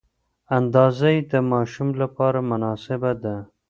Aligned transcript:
اندازه 0.57 1.07
یې 1.15 1.21
د 1.31 1.33
ماشوم 1.51 1.89
لپاره 2.01 2.39
مناسبه 2.49 3.11
ده. 3.23 3.35